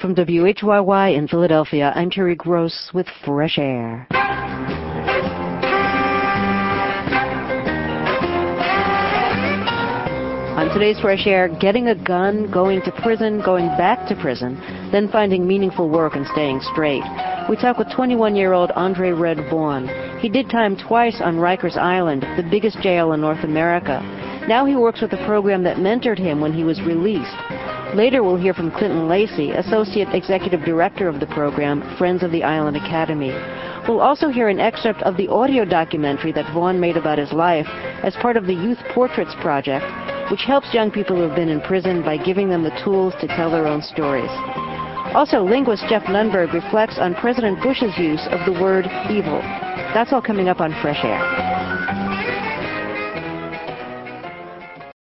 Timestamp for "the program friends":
31.20-32.22